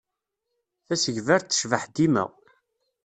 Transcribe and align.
Tasegbart-a 0.87 1.49
tecbeḥ 1.51 1.83
dima. 1.95 2.25